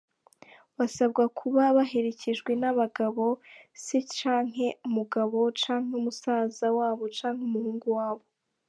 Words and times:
Basabwa 0.77 1.23
kuba 1.39 1.63
baherekejwe 1.77 2.51
n'abagabo, 2.61 3.25
se 3.83 3.99
canke 4.17 4.67
umugabo, 4.87 5.39
canke 5.61 5.95
musaza 6.05 6.67
wabo 6.77 7.05
canke 7.17 7.43
umuhungu 7.49 7.87
wabo. 7.99 8.25